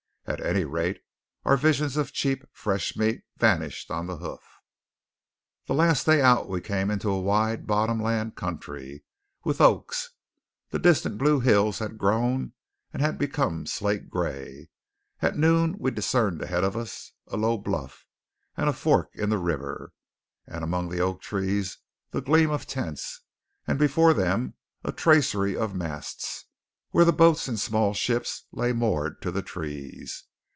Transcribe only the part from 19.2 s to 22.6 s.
the river; and among the oak trees the gleam